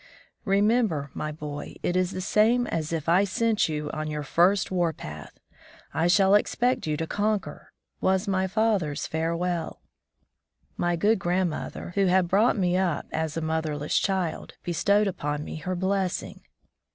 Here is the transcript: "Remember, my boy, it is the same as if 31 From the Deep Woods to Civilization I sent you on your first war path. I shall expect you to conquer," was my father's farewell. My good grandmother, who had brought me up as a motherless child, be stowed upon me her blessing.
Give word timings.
"Remember, 0.45 1.11
my 1.13 1.31
boy, 1.31 1.75
it 1.83 1.95
is 1.95 2.09
the 2.09 2.21
same 2.21 2.65
as 2.65 2.91
if 2.91 3.03
31 3.03 3.03
From 3.03 3.05
the 3.05 3.05
Deep 3.05 3.21
Woods 3.21 3.29
to 3.29 3.35
Civilization 3.35 3.37
I 3.37 3.37
sent 3.37 3.69
you 3.69 3.99
on 3.99 4.09
your 4.09 4.23
first 4.23 4.71
war 4.71 4.93
path. 4.93 5.39
I 5.93 6.07
shall 6.07 6.33
expect 6.33 6.87
you 6.87 6.97
to 6.97 7.05
conquer," 7.05 7.71
was 8.01 8.27
my 8.27 8.47
father's 8.47 9.05
farewell. 9.05 9.83
My 10.75 10.95
good 10.95 11.19
grandmother, 11.19 11.91
who 11.93 12.07
had 12.07 12.27
brought 12.27 12.57
me 12.57 12.75
up 12.75 13.05
as 13.11 13.37
a 13.37 13.41
motherless 13.41 13.95
child, 13.99 14.55
be 14.63 14.73
stowed 14.73 15.05
upon 15.05 15.43
me 15.43 15.57
her 15.57 15.75
blessing. 15.75 16.41